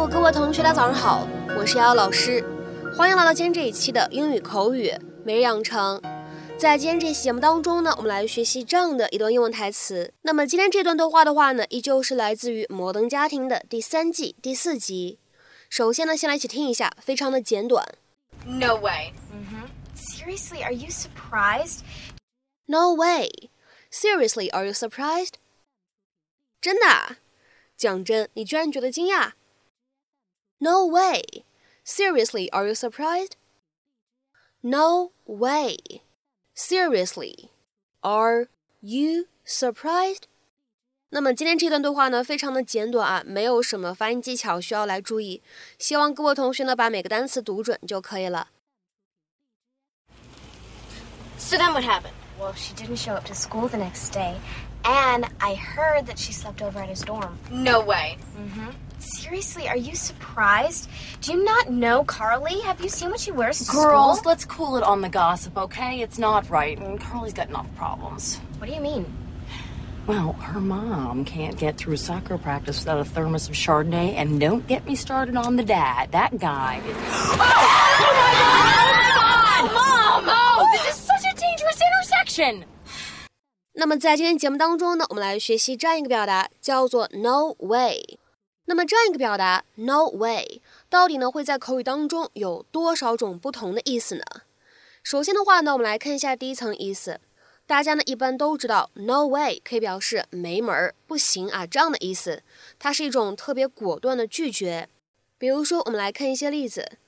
[0.00, 1.26] Hello，各位同学，大家早上好，
[1.58, 2.40] 我是瑶瑶老师，
[2.96, 4.94] 欢迎来到今天这一期的英语口语
[5.24, 6.00] 每日养成。
[6.56, 10.14] 在今天这期节目当中呢，我们来学习这样的一段英文台词。
[10.22, 15.18] 那么今天这段对话的话呢，依旧是来自于《摩登家庭》的第三季第四集。
[15.68, 17.84] 首先呢，先来一起听一下，非常的简短。
[18.46, 19.12] No way.
[19.32, 19.66] Mm-hmm.
[19.96, 21.80] Seriously, are you surprised?
[22.66, 23.50] No way.
[23.90, 25.32] Seriously, are you surprised?
[26.60, 27.16] 真的啊？
[27.76, 29.32] 讲真，你居然觉得惊讶
[30.59, 31.43] ？No way.
[31.83, 33.35] Seriously, are you surprised?
[34.61, 35.77] No way.
[36.55, 37.49] Seriously,
[38.01, 38.47] are
[38.81, 40.23] you surprised?
[41.09, 45.43] 那么今天这段对话呢，非常的简短啊，没有什么发音技巧需要来注意。
[45.77, 48.49] 希望各位同学呢，把每个单词读准就可以了。
[51.37, 52.13] So then what happened?
[52.39, 54.35] Well, she didn't show up to school the next day,
[54.83, 57.37] and I heard that she slept over at his dorm.
[57.51, 58.17] No way.
[58.35, 58.71] Mm-hmm.
[58.99, 60.89] Seriously, are you surprised?
[61.21, 62.61] Do you not know Carly?
[62.61, 64.29] Have you seen what she wears to Girls, school?
[64.29, 66.01] let's cool it on the gossip, okay?
[66.01, 68.39] It's not right, and Carly's got enough problems.
[68.59, 69.05] What do you mean?
[70.07, 74.67] Well, her mom can't get through soccer practice without a thermos of Chardonnay, and don't
[74.67, 76.11] get me started on the dad.
[76.11, 76.95] That guy is.
[76.97, 77.47] Oh, my
[78.11, 78.43] God!
[79.15, 79.71] Oh, my God!
[79.73, 80.25] Mom!
[80.27, 82.65] Oh, this is such a dangerous intersection!
[83.75, 88.19] 那么在今天节目当中呢，我们来学习这样一个表达，叫做 “no way”。
[88.68, 90.60] 那么这样一个表达 “no way”
[90.90, 94.22] 到底呢会在口语当中有多少种不同的意思呢？
[95.02, 97.18] 首先的话呢，我们来看一下第一层意思。
[97.66, 102.42] 大家呢一般都知道，no way 可以表示没门儿、不行啊这样的意思，
[102.78, 104.90] 它是一种特别果断的拒绝。
[105.38, 106.98] 比如说，我们来看一些例子。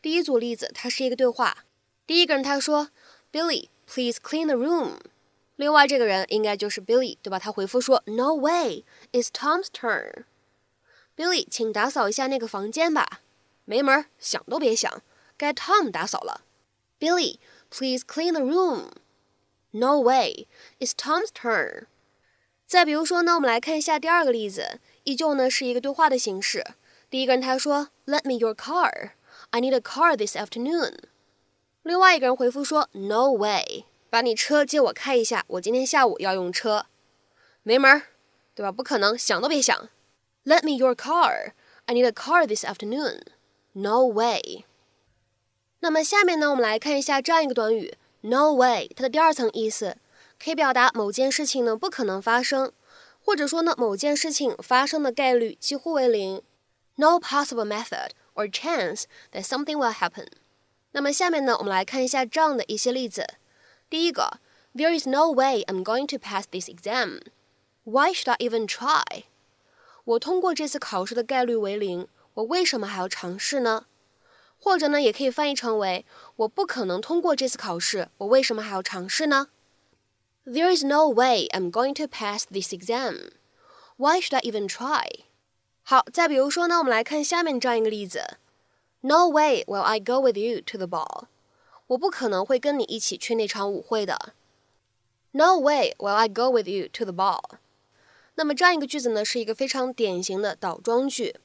[0.00, 1.64] 第一组例子，它是一个对话。
[2.06, 2.88] 第一个人他说
[3.30, 4.92] ：“Billy，please clean the room。”
[5.56, 7.38] 另外这个人应该就是 Billy，对吧？
[7.38, 10.24] 他回复说：“No way，it's Tom's turn。”
[11.20, 13.20] Billy，请打扫一下那个房间吧。
[13.66, 15.02] 没门，想都别想，
[15.36, 16.40] 该 Tom 打扫了。
[16.98, 18.84] Billy，please clean the room。
[19.72, 20.46] No way,
[20.78, 21.84] it's Tom's turn.
[22.66, 26.64] 再比如说呢，我们来看一下第二个例子，依旧呢是一个对话的形式。
[27.10, 29.10] 第一个人他说，Let me your car.
[29.50, 30.94] I need a car this afternoon.
[31.82, 36.86] 另外一个人回复说，No way，把你车借我开一下，我今天下午要用车。
[37.62, 38.04] 没门儿，
[38.54, 38.72] 对吧？
[38.72, 39.90] 不可能，想都别想。
[40.43, 41.53] Let me your car.
[41.85, 43.21] I need a car this afternoon.
[43.73, 44.65] No way.
[45.79, 47.97] 那么下面呢，我们来看一下这样一个短语。
[48.21, 49.97] No way，它的第二层意思
[50.43, 52.71] 可以表达某件事情呢不可能发生，
[53.23, 56.41] 或者说呢某件事情发生的概率几乎为零。
[56.95, 60.27] No possible method or chance that something will happen。
[60.91, 63.27] 那么下面呢，我们来看一下这样的一些例子。
[63.89, 64.39] 第一个，
[64.73, 67.21] There is no way I'm going to pass this exam.
[67.83, 69.25] Why should I even try？
[70.03, 73.85] 我通过这次考试的概率为零，我为什么还要尝试呢？
[74.57, 76.05] 或者呢，也可以翻译成为
[76.37, 79.49] 我不可能通过这次考试，我为什么还要尝试呢？
[80.45, 83.31] There is no way I'm going to pass this exam.
[83.97, 85.25] Why should I even try?
[85.83, 88.37] 好，再比如说呢，我们来看下面这样一个例子：
[89.01, 91.25] No way will I go with you to the ball.
[91.87, 94.33] 我不可能会跟你一起去那场舞会的。
[95.31, 97.41] No way will I go with you to the ball.
[98.40, 101.36] 那么这样一个句子呢，是一个非常典型的倒装句。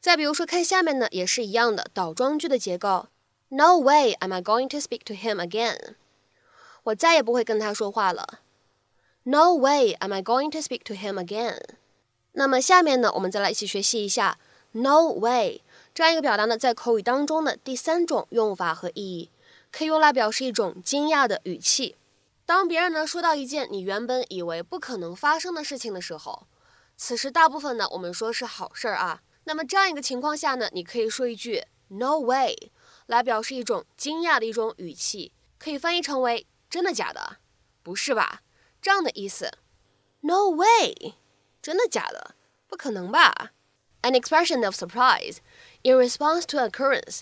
[0.00, 3.08] 再比如说，看下面呢，也是一样的倒装句的结构。
[3.50, 5.96] No way am I going to speak to him again。
[6.84, 8.40] 我再也不会跟他说话了。
[9.24, 11.58] No way am I going to speak to him again。
[12.32, 14.38] 那么下面呢，我们再来一起学习一下
[14.72, 15.60] No way
[15.92, 19.30] 这样一个表达呢，在口语当中的第三种用法和意义，
[19.70, 21.96] 可以用来表示一种惊讶的语气。
[22.46, 26.46] 当别人呢说到一件你原本以为不可能发生的事情的时候，
[26.96, 29.22] 此时大部分呢，我们说是好事儿啊。
[29.44, 32.70] 那么这样一个情况下呢，你可以说一句 “No way”
[33.06, 37.38] 来表示一种惊讶的一种语气，可以翻译成为“真的假的？
[37.82, 38.42] 不是吧？”
[38.80, 39.50] 这样的意思。
[40.20, 41.14] No way，
[41.62, 42.34] 真的假的？
[42.66, 43.52] 不可能吧
[44.02, 45.38] ？An expression of surprise
[45.82, 47.20] in response to occurrence,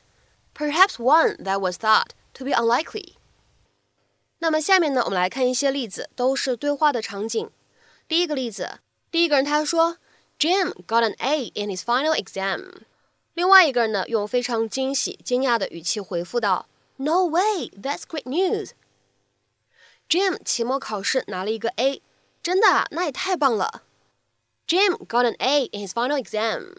[0.54, 3.14] perhaps one that was thought to be unlikely。
[4.41, 7.49] 那么下面呢，我们来看一些例子，都是对话的场景。
[8.07, 8.79] 第一个例子，
[9.09, 9.97] 第一个人他说。
[10.39, 12.83] Jim got an A in his final exam。
[13.33, 16.67] 另外一个人呢，用非常惊喜、惊讶的语气回复道：“
[16.97, 18.73] No way, that's great news。”
[20.07, 22.03] Jim 期末考试拿了一个 A，
[22.43, 22.85] 真的？
[22.91, 23.81] 那也太棒了。
[24.67, 26.75] Jim got an A in his final exam.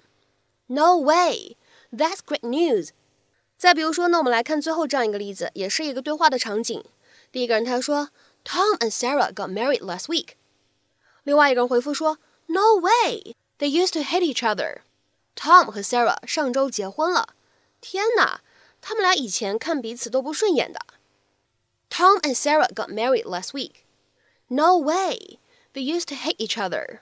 [0.68, 1.56] No way,
[1.90, 2.90] that's great news.
[3.56, 6.84] 再比如说呢，我们来看最后这样一个例子，也是一个对话的场景。
[7.32, 8.08] 第一个人他说：“
[8.44, 10.30] Tom and Sarah got married last week。”
[11.24, 14.82] 另外一个人回复说：“No way。” They used to hate each other.
[15.36, 17.34] Tom 和 Sarah 上周结婚了。
[17.80, 18.40] 天哪，
[18.80, 20.80] 他们俩以前看彼此都不顺眼的。
[21.90, 23.84] Tom and Sarah got married last week.
[24.48, 25.38] No way.
[25.74, 27.00] They used to hate each other.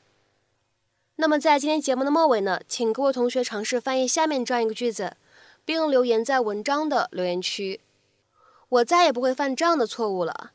[1.16, 5.16] 那么在今天节目的末尾呢，请各位同学尝试翻译下面这样一个句子，
[5.64, 7.80] 并留言在文章的留言区。
[8.71, 10.51] 我再也不会犯这样的错误了。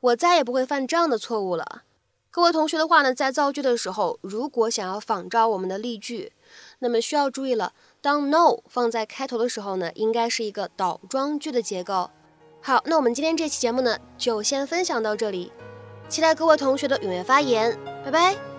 [0.00, 1.82] 我再也不会犯这样的错误了。
[2.30, 6.32] 各位同学的话呢，在造句的时候，如果想要仿照我们的例句，
[6.78, 7.74] 那么需要注意了。
[8.00, 12.10] 当 no 放在开头的时候呢，应该是一个倒装句的结构。
[12.62, 15.52] 好，那我们今天这期节目呢，就先分享到这里，
[16.08, 18.51] 期待各位同学的踊跃发言，拜拜。